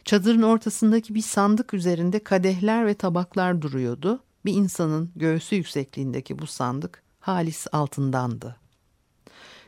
Çadırın 0.06 0.42
ortasındaki 0.42 1.16
bir 1.16 1.22
sandık 1.22 1.74
üzerinde 1.74 2.24
kadehler 2.24 2.86
ve 2.86 2.94
tabaklar 2.94 3.62
duruyordu. 3.62 4.24
Bir 4.46 4.54
insanın 4.54 5.12
göğsü 5.16 5.56
yüksekliğindeki 5.56 6.40
bu 6.40 6.48
sandık 6.48 7.04
halis 7.20 7.68
altındandı. 7.72 8.56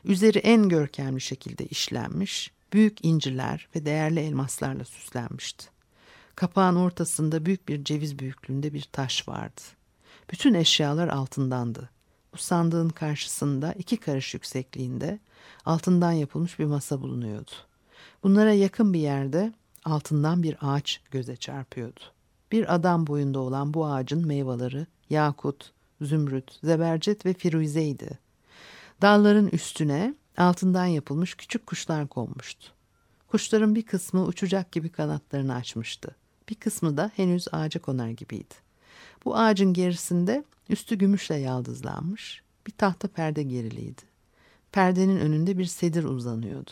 Üzeri 0.04 0.38
en 0.38 0.70
görkemli 0.70 1.22
şekilde 1.22 1.65
işlenmiş, 1.65 2.51
büyük 2.74 3.06
inciler 3.06 3.68
ve 3.75 3.86
değerli 3.86 4.19
elmaslarla 4.19 4.86
süslenmişti. 4.86 5.65
Kapağın 6.36 6.76
ortasında 6.76 7.45
büyük 7.45 7.69
bir 7.69 7.84
ceviz 7.84 8.19
büyüklüğünde 8.19 8.74
bir 8.74 8.82
taş 8.82 9.28
vardı. 9.28 9.62
Bütün 10.32 10.54
eşyalar 10.54 11.08
altındandı. 11.08 11.89
Bu 12.34 12.38
sandığın 12.38 12.89
karşısında 12.89 13.74
iki 13.74 13.98
karış 13.98 14.34
yüksekliğinde 14.34 15.19
altından 15.65 16.12
yapılmış 16.12 16.60
bir 16.60 16.65
masa 16.65 17.02
bulunuyordu. 17.02 17.52
Bunlara 18.24 18.54
yakın 18.54 18.93
bir 18.93 19.00
yerde 19.00 19.54
altından 19.86 20.43
bir 20.43 20.58
ağaç 20.62 21.02
göze 21.12 21.36
çarpıyordu. 21.36 22.00
Bir 22.52 22.76
adam 22.76 23.08
boyunda 23.08 23.39
olan 23.39 23.74
bu 23.74 23.86
ağacın 23.86 24.28
meyveleri 24.28 24.88
yakut, 25.10 25.71
zümrüt, 26.02 26.60
zebercet 26.63 27.26
ve 27.26 27.34
firuzeydi. 27.34 28.19
Dalların 29.02 29.48
üstüne 29.48 30.15
altından 30.38 30.86
yapılmış 30.86 31.36
küçük 31.36 31.67
kuşlar 31.67 32.08
konmuştu. 32.08 32.71
Kuşların 33.28 33.76
bir 33.76 33.82
kısmı 33.82 34.26
uçacak 34.26 34.71
gibi 34.71 34.89
kanatlarını 34.89 35.56
açmıştı. 35.56 36.15
Bir 36.50 36.56
kısmı 36.56 36.98
da 36.98 37.12
henüz 37.15 37.48
ağaca 37.52 37.82
konar 37.82 38.10
gibiydi. 38.10 38.54
Bu 39.26 39.38
ağacın 39.38 39.74
gerisinde 39.74 40.43
üstü 40.69 40.95
gümüşle 40.95 41.36
yaldızlanmış 41.36 42.43
bir 42.67 42.71
tahta 42.71 43.08
perde 43.08 43.43
geriliydi. 43.43 44.02
Perdenin 44.71 45.19
önünde 45.19 45.58
bir 45.58 45.65
sedir 45.65 46.04
uzanıyordu. 46.04 46.71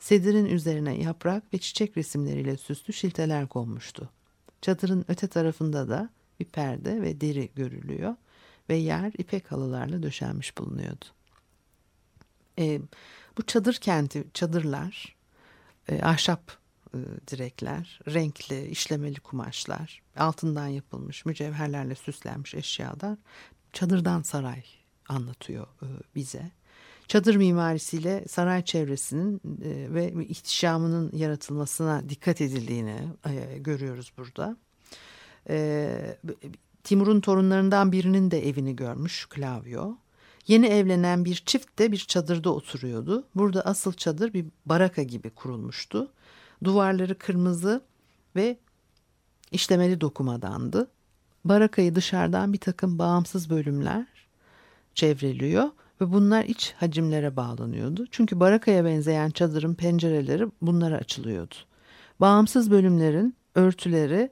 Sedirin 0.00 0.44
üzerine 0.44 1.02
yaprak 1.02 1.54
ve 1.54 1.58
çiçek 1.58 1.96
resimleriyle 1.96 2.56
süslü 2.56 2.92
şilteler 2.92 3.46
konmuştu. 3.46 4.10
Çadırın 4.62 5.04
öte 5.08 5.26
tarafında 5.26 5.88
da 5.88 6.10
bir 6.40 6.44
perde 6.44 7.02
ve 7.02 7.20
deri 7.20 7.50
görülüyor 7.54 8.16
ve 8.68 8.74
yer 8.74 9.12
ipek 9.18 9.52
halılarla 9.52 10.02
döşenmiş 10.02 10.58
bulunuyordu. 10.58 11.04
E, 12.58 12.80
bu 13.38 13.42
çadır 13.42 13.74
kenti, 13.74 14.24
çadırlar, 14.34 15.16
e, 15.88 16.02
ahşap 16.02 16.58
e, 16.94 16.98
direkler, 17.30 18.00
renkli, 18.08 18.66
işlemeli 18.66 19.20
kumaşlar, 19.20 20.02
altından 20.16 20.66
yapılmış, 20.66 21.24
mücevherlerle 21.24 21.94
süslenmiş 21.94 22.54
eşyalar 22.54 23.18
çadırdan 23.72 24.22
saray 24.22 24.64
anlatıyor 25.08 25.66
e, 25.82 25.86
bize 26.14 26.50
çadır 27.10 27.36
mimarisiyle 27.36 28.24
saray 28.28 28.64
çevresinin 28.64 29.40
e, 29.64 29.94
ve 29.94 30.24
ihtişamının 30.24 31.10
yaratılmasına 31.12 32.08
dikkat 32.08 32.40
edildiğini 32.40 32.96
e, 33.26 33.58
görüyoruz 33.58 34.12
burada. 34.18 34.56
E, 35.48 36.18
Timur'un 36.84 37.20
torunlarından 37.20 37.92
birinin 37.92 38.30
de 38.30 38.48
evini 38.48 38.76
görmüş 38.76 39.26
Klavyo. 39.28 39.94
Yeni 40.46 40.66
evlenen 40.66 41.24
bir 41.24 41.42
çift 41.46 41.78
de 41.78 41.92
bir 41.92 41.98
çadırda 41.98 42.50
oturuyordu. 42.50 43.24
Burada 43.34 43.62
asıl 43.62 43.92
çadır 43.92 44.32
bir 44.32 44.46
baraka 44.66 45.02
gibi 45.02 45.30
kurulmuştu. 45.30 46.12
Duvarları 46.64 47.18
kırmızı 47.18 47.82
ve 48.36 48.58
işlemeli 49.52 50.00
dokumadandı. 50.00 50.90
Barakayı 51.44 51.94
dışarıdan 51.94 52.52
bir 52.52 52.58
takım 52.58 52.98
bağımsız 52.98 53.50
bölümler 53.50 54.06
çevreliyor 54.94 55.70
ve 56.00 56.12
bunlar 56.12 56.44
iç 56.44 56.74
hacimlere 56.76 57.36
bağlanıyordu. 57.36 58.06
Çünkü 58.10 58.40
barakaya 58.40 58.84
benzeyen 58.84 59.30
çadırın 59.30 59.74
pencereleri 59.74 60.46
bunlara 60.62 60.96
açılıyordu. 60.96 61.54
Bağımsız 62.20 62.70
bölümlerin 62.70 63.36
örtüleri, 63.54 64.30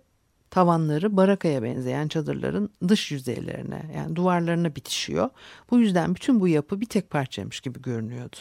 tavanları 0.51 1.17
barakaya 1.17 1.63
benzeyen 1.63 2.09
çadırların 2.09 2.71
dış 2.89 3.11
yüzeylerine 3.11 3.91
yani 3.97 4.17
duvarlarına 4.17 4.77
bitişiyor. 4.77 5.31
Bu 5.71 5.79
yüzden 5.79 6.15
bütün 6.15 6.41
bu 6.41 6.49
yapı 6.49 6.81
bir 6.81 6.87
tek 6.87 7.11
parçaymış 7.11 7.61
gibi 7.61 7.83
görünüyordu. 7.83 8.37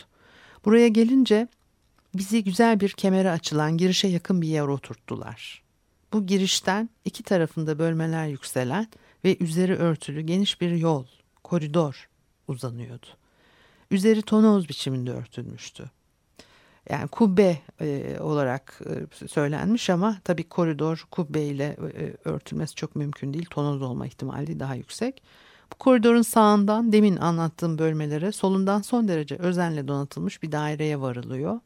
Buraya 0.66 0.88
gelince 0.88 1.48
bizi 2.16 2.44
güzel 2.44 2.80
bir 2.80 2.90
kemere 2.90 3.32
açılan 3.32 3.78
girişe 3.78 4.08
yakın 4.08 4.42
bir 4.42 4.48
yer 4.48 4.68
oturttular. 4.68 5.64
Bu 6.14 6.26
girişten 6.26 6.90
iki 7.06 7.24
tarafında 7.24 7.80
bölmeler 7.80 8.28
yükselen 8.28 8.88
ve 9.26 9.38
üzeri 9.38 9.76
örtülü 9.76 10.22
geniş 10.22 10.62
bir 10.62 10.72
yol, 10.72 11.06
koridor 11.44 12.08
uzanıyordu. 12.48 13.06
Üzeri 13.92 14.22
tonoz 14.22 14.70
biçiminde 14.70 15.12
örtülmüştü. 15.12 15.92
Yani 16.90 17.08
kubbe 17.08 17.58
e, 17.82 18.18
olarak 18.20 18.82
e, 19.22 19.28
söylenmiş 19.28 19.90
ama 19.90 20.18
tabii 20.24 20.44
koridor 20.44 21.08
kubbe 21.12 21.42
ile 21.42 21.78
e, 21.98 22.30
örtülmesi 22.30 22.76
çok 22.76 22.96
mümkün 22.96 23.34
değil. 23.34 23.46
Tonoz 23.50 23.82
olma 23.82 24.08
ihtimali 24.08 24.60
daha 24.60 24.76
yüksek. 24.76 25.24
Bu 25.74 25.76
koridorun 25.76 26.22
sağından 26.22 26.92
demin 26.92 27.18
anlattığım 27.18 27.78
bölmelere 27.78 28.32
solundan 28.32 28.82
son 28.82 29.08
derece 29.08 29.36
özenle 29.36 29.88
donatılmış 29.88 30.44
bir 30.44 30.52
daireye 30.52 31.02
varılıyor. 31.02 31.60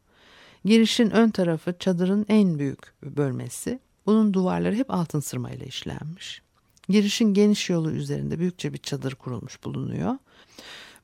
Girişin 0.65 1.10
ön 1.10 1.30
tarafı 1.30 1.78
çadırın 1.80 2.26
en 2.30 2.60
büyük 2.60 2.94
bölmesi. 3.04 3.80
Bunun 4.06 4.34
duvarları 4.34 4.76
hep 4.76 4.91
altın 4.91 5.20
sırmayla 5.20 5.65
işlenmiş. 5.65 6.41
Girişin 6.89 7.34
geniş 7.34 7.70
yolu 7.70 7.91
üzerinde 7.91 8.39
büyükçe 8.39 8.74
bir 8.74 8.78
çadır 8.78 9.15
kurulmuş 9.15 9.63
bulunuyor 9.63 10.15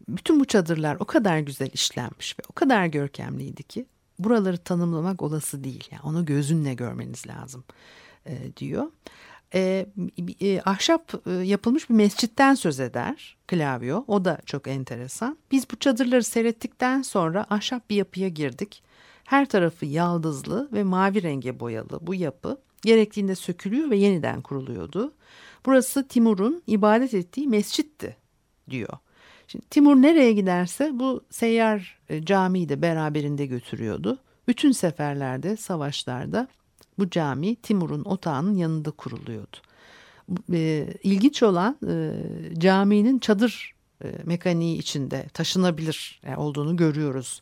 bütün 0.08 0.40
bu 0.40 0.46
çadırlar 0.46 0.98
o 1.00 1.06
kadar 1.06 1.40
güzel 1.40 1.70
işlenmiş 1.74 2.40
ve 2.40 2.44
o 2.50 2.54
kadar 2.54 2.86
görkemliydi 2.86 3.64
ki 3.64 3.86
buraları 4.20 4.58
tanımlamak 4.58 5.22
olası 5.22 5.64
değil. 5.64 5.88
Yani 5.92 6.02
onu 6.04 6.26
gözünle 6.26 6.74
görmeniz 6.74 7.28
lazım 7.28 7.64
e, 8.26 8.38
diyor. 8.58 8.92
E, 9.54 9.86
e, 10.42 10.62
ahşap 10.62 11.14
e, 11.28 11.32
yapılmış 11.32 11.90
bir 11.90 11.96
mescitten 11.96 12.56
söz 12.56 12.80
eder 12.80 13.38
Klavyo. 13.48 14.04
O 14.08 14.26
da 14.26 14.40
çok 14.46 14.68
enteresan. 14.68 15.38
Biz 15.52 15.66
bu 15.72 15.76
çadırları 15.76 16.24
seyrettikten 16.24 17.02
sonra 17.02 17.46
ahşap 17.50 17.90
bir 17.90 17.96
yapıya 17.96 18.28
girdik. 18.28 18.84
Her 19.24 19.50
tarafı 19.50 19.86
yaldızlı 19.86 20.70
ve 20.74 20.84
mavi 20.84 21.24
renge 21.24 21.60
boyalı 21.60 22.00
bu 22.02 22.16
yapı 22.16 22.58
gerektiğinde 22.82 23.36
sökülüyor 23.36 23.90
ve 23.90 23.98
yeniden 23.98 24.42
kuruluyordu. 24.42 25.14
Burası 25.66 26.08
Timur'un 26.08 26.64
ibadet 26.68 27.14
ettiği 27.14 27.48
mescitti 27.48 28.18
diyor. 28.70 28.98
Şimdi 29.48 29.66
Timur 29.70 29.96
nereye 29.96 30.34
giderse 30.34 30.92
bu 30.94 31.24
seyyar 31.30 32.00
e, 32.10 32.26
camiyi 32.26 32.70
de 32.70 32.82
beraberinde 32.82 33.46
götürüyordu. 33.46 34.18
Bütün 34.48 34.72
seferlerde, 34.72 35.58
savaşlarda 35.58 36.48
bu 37.00 37.10
cami 37.10 37.56
Timur'un 37.56 38.04
otağının 38.04 38.56
yanında 38.56 38.92
kuruluyordu. 38.92 39.58
E, 40.54 41.46
olan 41.46 41.78
e, 41.88 42.12
caminin 42.60 43.20
çadır 43.20 43.74
e, 44.04 44.08
mekaniği 44.26 44.78
içinde 44.78 45.28
taşınabilir 45.34 46.22
olduğunu 46.38 46.76
görüyoruz. 46.78 47.42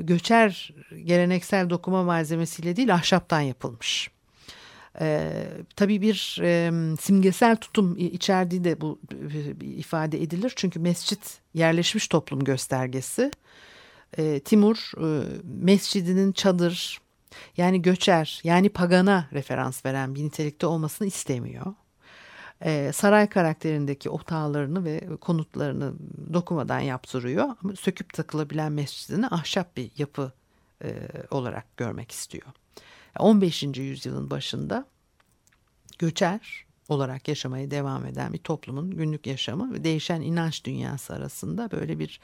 Göçer 0.00 0.74
geleneksel 1.04 1.70
dokuma 1.70 2.02
malzemesiyle 2.02 2.76
değil 2.76 2.94
ahşaptan 2.94 3.40
yapılmış. 3.40 4.10
E, 5.00 5.32
tabii 5.76 6.00
bir 6.00 6.38
e, 6.42 6.70
simgesel 7.00 7.56
tutum 7.56 7.96
içerdiği 7.96 8.64
de 8.64 8.80
bu 8.80 8.98
e, 9.60 9.66
ifade 9.66 10.22
edilir. 10.22 10.52
Çünkü 10.56 10.80
mescit 10.80 11.38
yerleşmiş 11.54 12.08
toplum 12.08 12.44
göstergesi. 12.44 13.30
E, 14.18 14.40
Timur 14.40 14.92
e, 14.98 15.24
mescidinin 15.44 16.32
çadır 16.32 17.00
yani 17.56 17.82
göçer 17.82 18.40
yani 18.44 18.68
pagana 18.68 19.28
referans 19.32 19.84
veren 19.86 20.14
bir 20.14 20.24
nitelikte 20.24 20.66
olmasını 20.66 21.08
istemiyor. 21.08 21.74
Ee, 22.64 22.90
saray 22.94 23.28
karakterindeki 23.28 24.10
otağlarını 24.10 24.84
ve 24.84 25.16
konutlarını 25.20 25.94
dokumadan 26.32 26.80
yaptırıyor. 26.80 27.44
Ama 27.62 27.76
söküp 27.76 28.12
takılabilen 28.12 28.72
mescidini 28.72 29.26
ahşap 29.26 29.76
bir 29.76 29.90
yapı 29.98 30.32
e, 30.84 30.94
olarak 31.30 31.76
görmek 31.76 32.12
istiyor. 32.12 32.46
15. 33.18 33.62
yüzyılın 33.62 34.30
başında 34.30 34.86
göçer 35.98 36.66
olarak 36.88 37.28
yaşamaya 37.28 37.70
devam 37.70 38.06
eden 38.06 38.32
bir 38.32 38.38
toplumun 38.38 38.90
günlük 38.90 39.26
yaşamı 39.26 39.74
ve 39.74 39.84
değişen 39.84 40.20
inanç 40.20 40.64
dünyası 40.64 41.14
arasında 41.14 41.70
böyle 41.70 41.98
bir 41.98 42.20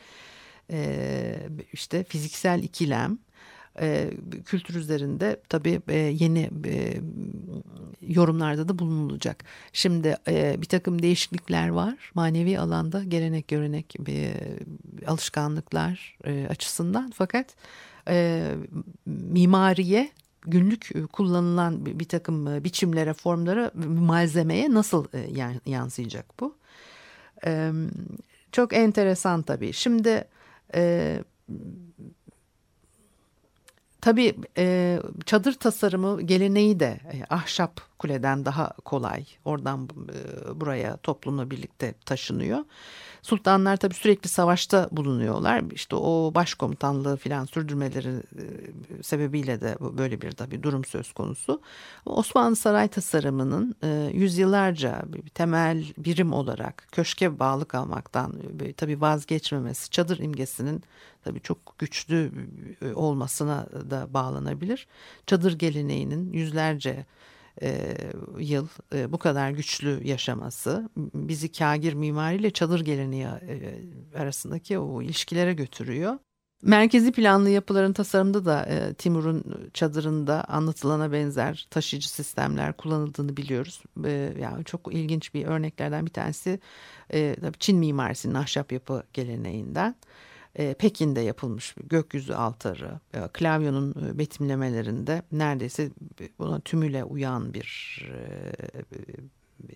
e, 0.71 1.49
işte 1.73 2.05
fiziksel 2.05 2.63
ikilem 2.63 3.19
e, 3.81 4.11
kültür 4.45 4.75
üzerinde 4.75 5.41
tabii 5.49 5.81
e, 5.89 5.97
yeni 5.97 6.51
e, 6.67 7.01
yorumlarda 8.09 8.69
da 8.69 8.79
bulunulacak. 8.79 9.45
Şimdi 9.73 10.17
e, 10.29 10.57
bir 10.63 10.67
takım 10.67 11.03
değişiklikler 11.03 11.69
var 11.69 12.11
manevi 12.15 12.59
alanda 12.59 13.05
gelenek 13.05 13.49
görenek 13.49 13.97
e, 14.09 14.35
alışkanlıklar 15.07 16.19
e, 16.25 16.47
açısından 16.51 17.11
fakat 17.15 17.47
e, 18.09 18.49
mimariye 19.07 20.11
günlük 20.43 21.13
kullanılan 21.13 21.87
bir, 21.87 22.09
takım 22.09 22.65
biçimlere, 22.65 23.15
formlara, 23.15 23.71
malzemeye 23.87 24.75
nasıl 24.75 25.07
yansıyacak 25.67 26.41
bu? 26.41 26.57
Çok 28.53 28.73
enteresan 28.73 29.43
tabii. 29.43 29.73
Şimdi 29.73 30.25
Tabii 34.01 34.35
çadır 35.27 35.53
tasarımı 35.53 36.23
geleneği 36.23 36.81
de 36.81 37.01
ahşap 37.31 37.81
kuleden 38.03 38.45
daha 38.45 38.69
kolay. 38.85 39.25
Oradan 39.45 39.89
e, 39.89 40.61
buraya 40.61 40.97
toplumla 40.97 41.51
birlikte 41.51 41.95
taşınıyor. 42.07 42.65
Sultanlar 43.23 43.77
tabii 43.77 43.95
sürekli 43.95 44.29
savaşta 44.29 44.89
bulunuyorlar. 44.93 45.63
İşte 45.73 45.97
o 45.97 46.33
başkomutanlığı 46.35 47.17
filan 47.17 47.45
sürdürmeleri 47.45 48.09
e, 48.09 48.45
sebebiyle 49.03 49.61
de 49.61 49.77
böyle 49.81 50.21
bir 50.21 50.33
tabii 50.33 50.63
durum 50.63 50.85
söz 50.85 51.13
konusu. 51.13 51.61
Osmanlı 52.07 52.57
saray 52.57 52.89
tasarımının 52.89 53.75
e, 53.83 54.11
yüzyıllarca 54.15 55.03
bir 55.07 55.29
temel 55.29 55.85
birim 55.99 56.33
olarak 56.33 56.89
köşke 56.93 57.39
bağlı 57.39 57.65
kalmaktan 57.65 58.35
tabii 58.77 59.01
vazgeçmemesi, 59.01 59.91
çadır 59.91 60.19
imgesinin 60.19 60.83
tabii 61.25 61.41
çok 61.41 61.79
güçlü 61.79 62.33
olmasına 62.95 63.67
da 63.91 64.15
bağlanabilir. 64.15 64.87
Çadır 65.27 65.59
geleneğinin 65.59 66.33
yüzlerce 66.33 67.07
e, 67.63 67.97
yıl 68.39 68.69
e, 68.95 69.13
bu 69.13 69.19
kadar 69.19 69.51
güçlü 69.51 70.01
yaşaması 70.05 70.91
bizi 70.97 71.53
kagir 71.53 71.95
mimariyle 71.95 72.51
çadır 72.51 72.81
geleneği 72.81 73.25
e, 73.25 73.75
arasındaki 74.19 74.79
o 74.79 75.03
ilişkilere 75.03 75.55
götürüyor. 75.55 76.19
Merkezi 76.63 77.13
planlı 77.13 77.51
yapıların 77.51 77.93
tasarımında 77.93 78.45
da 78.45 78.69
Timur'un 78.95 79.71
çadırında 79.75 80.45
anlatılana 80.45 81.13
benzer 81.13 81.67
taşıyıcı 81.71 82.11
sistemler 82.11 82.73
kullanıldığını 82.73 83.37
biliyoruz. 83.37 83.83
Yani 84.41 84.65
çok 84.65 84.95
ilginç 84.95 85.35
bir 85.35 85.47
örneklerden 85.47 86.07
bir 86.07 86.11
tanesi 86.11 86.61
e, 87.13 87.37
Çin 87.59 87.79
mimarisinin 87.79 88.35
ahşap 88.35 88.73
yapı 88.73 89.03
geleneğinden 89.13 89.95
Pekin'de 90.55 91.21
yapılmış 91.21 91.75
gökyüzü 91.89 92.33
altarı, 92.33 93.01
e, 93.15 93.29
klavyonun 93.33 93.95
e, 94.07 94.19
betimlemelerinde 94.19 95.23
neredeyse 95.33 95.91
buna 96.39 96.61
tümüle 96.61 97.05
uyan 97.05 97.55
bir 97.55 97.99
e, 98.13 98.53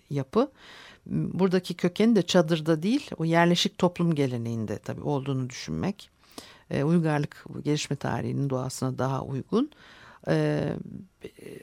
yapı. 0.09 0.51
Buradaki 1.05 1.73
kökeni 1.73 2.15
de 2.15 2.21
çadırda 2.21 2.83
değil, 2.83 3.11
o 3.17 3.25
yerleşik 3.25 3.77
toplum 3.77 4.15
geleneğinde 4.15 4.77
tabii 4.77 5.01
olduğunu 5.01 5.49
düşünmek. 5.49 6.09
E, 6.71 6.83
uygarlık 6.83 7.45
gelişme 7.63 7.95
tarihinin 7.95 8.49
doğasına 8.49 8.97
daha 8.97 9.23
uygun. 9.23 9.71
E, 10.29 10.73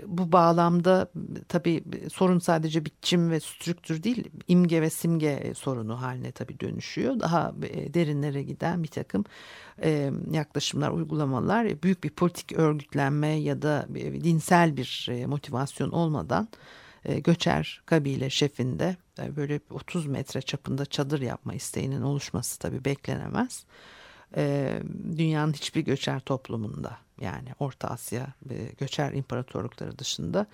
bu 0.07 0.33
bağlamda 0.33 1.11
tabii 1.49 1.85
sorun 2.13 2.39
sadece 2.39 2.85
biçim 2.85 3.31
ve 3.31 3.41
strüktür 3.41 4.03
değil, 4.03 4.31
imge 4.49 4.83
ve 4.83 4.91
simge 4.91 5.53
sorunu 5.55 6.03
haline 6.03 6.33
tabii 6.33 6.61
dönüşüyor. 6.61 7.21
Daha 7.21 7.55
e, 7.63 7.95
derinlere 7.95 8.43
giden 8.43 8.83
bir 8.83 8.89
takım 8.89 9.25
e, 9.83 10.11
yaklaşımlar, 10.31 10.91
uygulamalar, 10.91 11.83
büyük 11.83 12.05
bir 12.05 12.11
politik 12.11 12.53
örgütlenme 12.53 13.29
ya 13.29 13.63
da 13.63 13.87
dinsel 14.25 14.77
bir 14.77 15.09
e, 15.11 15.27
motivasyon 15.27 15.91
olmadan 15.91 16.49
göçer 17.25 17.83
kabile 17.87 18.31
şefinde 18.31 18.97
böyle 19.37 19.61
30 19.71 20.07
metre 20.07 20.43
çapında 20.43 20.87
çadır 20.87 21.21
yapma 21.21 21.55
isteğinin 21.55 22.03
oluşması 22.03 22.59
tabii 22.59 22.85
beklenemez 22.85 23.67
e, 24.37 24.79
dünyanın 25.17 25.53
hiçbir 25.53 25.81
göçer 25.81 26.21
toplumunda 26.21 26.99
yani 27.21 27.49
Orta 27.59 27.89
Asya 27.89 28.27
ve 28.51 28.73
göçer 28.79 29.13
imparatorlukları 29.13 29.99
dışında 29.99 30.47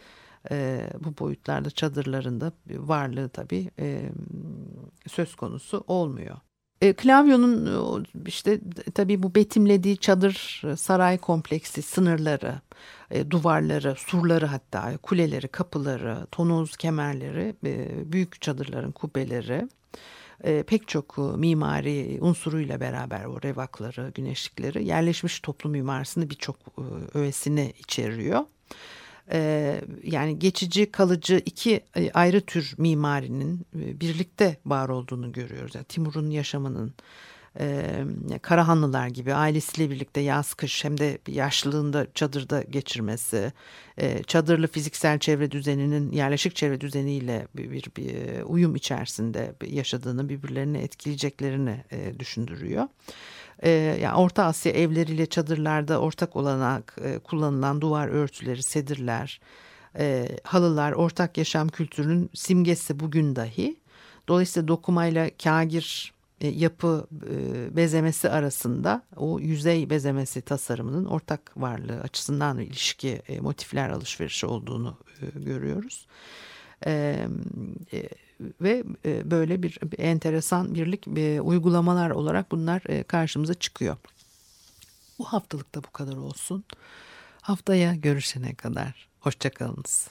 e, 0.51 0.91
bu 1.05 1.19
boyutlarda 1.19 1.71
çadırlarında 1.71 2.53
varlığı 2.71 3.29
tabii 3.29 3.71
e, 3.79 4.11
söz 5.07 5.35
konusu 5.35 5.85
olmuyor. 5.87 6.37
E, 6.81 6.93
klavyonun 6.93 8.07
işte 8.27 8.61
tabii 8.95 9.23
bu 9.23 9.35
betimlediği 9.35 9.97
çadır 9.97 10.63
saray 10.77 11.19
kompleksi 11.19 11.83
sınırları, 11.83 12.61
e, 13.11 13.31
duvarları, 13.31 13.95
surları 13.99 14.47
hatta 14.47 14.97
kuleleri, 14.97 15.49
kapıları, 15.49 16.27
tonoz 16.31 16.77
kemerleri, 16.77 17.55
e, 17.67 17.89
büyük 18.13 18.41
çadırların 18.41 18.93
kubbeleri 18.93 19.69
e, 20.45 20.63
pek 20.63 20.89
çok 20.89 21.19
mimari 21.19 22.19
unsuruyla 22.21 22.81
beraber 22.81 23.25
o 23.25 23.43
revakları, 23.43 24.13
güneşlikleri 24.15 24.87
yerleşmiş 24.87 25.41
toplum 25.41 25.73
mimarisini 25.73 26.31
birçok 26.31 26.57
e, 26.57 27.19
öğesini 27.19 27.73
içeriyor. 27.79 28.41
E, 29.33 29.81
yani 30.05 30.39
geçici, 30.39 30.91
kalıcı 30.91 31.43
iki 31.47 31.81
e, 31.97 32.11
ayrı 32.13 32.41
tür 32.41 32.75
mimarinin 32.79 33.67
e, 33.81 34.01
birlikte 34.01 34.57
var 34.67 34.89
olduğunu 34.89 35.33
görüyoruz. 35.33 35.75
Yani 35.75 35.85
Timur'un 35.85 36.31
yaşamının 36.31 36.95
e, 37.59 38.05
Karahanlılar 38.43 39.09
gibi 39.09 39.35
ailesiyle 39.35 39.91
birlikte 39.91 40.21
yaz 40.21 40.55
kış 40.55 40.85
hem 40.85 40.99
de 40.99 41.19
yaşlılığında 41.29 42.07
çadırda 42.15 42.63
geçirmesi, 42.63 43.53
e, 43.99 44.23
çadırlı 44.23 44.67
fiziksel 44.67 45.19
çevre 45.19 45.51
düzeninin 45.51 46.13
yerleşik 46.13 46.57
çevre 46.57 46.81
düzeniyle 46.81 47.47
bir, 47.57 47.71
bir, 47.71 47.85
bir 47.97 48.43
uyum 48.43 48.77
içerisinde 48.77 49.55
yaşadığını 49.67 50.29
birbirlerini 50.29 50.79
etkileyeceklerini 50.79 51.85
e, 51.91 52.19
düşündürüyor. 52.21 52.89
E, 53.63 53.71
yani 54.01 54.17
Orta 54.17 54.45
Asya 54.45 54.73
evleriyle 54.73 55.27
çadırlarda 55.27 56.01
ortak 56.01 56.37
olarak 56.37 56.97
e, 57.05 57.19
kullanılan 57.19 57.81
duvar 57.81 58.09
örtüleri, 58.09 58.63
sedirler, 58.63 59.41
e, 59.99 60.29
halılar 60.45 60.93
ortak 60.93 61.39
yaşam 61.39 61.69
kültürünün 61.69 62.31
simgesi 62.35 63.01
bugün 63.01 63.37
dahi. 63.37 63.77
Dolayısıyla 64.29 64.69
dokumayla 64.69 65.31
kagir 65.43 66.13
yapı 66.49 67.07
e, 67.31 67.77
bezemesi 67.77 68.31
arasında 68.31 69.03
o 69.17 69.41
yüzey 69.41 69.91
bezemesi 69.91 70.43
tasarımının 70.43 71.05
ortak 71.05 71.53
varlığı 71.57 72.01
açısından 72.01 72.59
ilişki 72.59 73.23
e, 73.29 73.41
motifler 73.41 73.91
alışverişi 73.91 74.47
olduğunu 74.47 74.97
görüyoruz. 75.35 76.07
E, 76.87 77.27
e, 77.93 78.09
ve 78.61 78.85
e, 79.05 79.31
böyle 79.31 79.63
bir, 79.63 79.79
enteresan 79.99 80.75
birlik 80.75 81.09
e, 81.09 81.41
uygulamalar 81.41 82.11
olarak 82.11 82.53
bunlar 82.53 82.83
e, 82.89 83.03
karşımıza 83.03 83.55
çıkıyor. 83.55 83.97
Bu 85.19 85.25
haftalık 85.25 85.75
da 85.75 85.85
bu 85.85 85.91
kadar 85.91 86.17
olsun. 86.17 86.65
Haftaya 87.41 87.95
görüşene 87.95 88.55
kadar 88.55 89.09
hoşçakalınız. 89.21 90.11